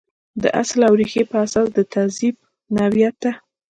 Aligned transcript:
د 0.41 0.43
اصل 0.61 0.79
او 0.87 0.93
ریښې 0.99 1.23
په 1.31 1.35
اساس 1.45 1.67
د 1.73 1.79
تهذیب 1.93 2.35
نوعیت 2.75 3.15
ته. 3.23 3.31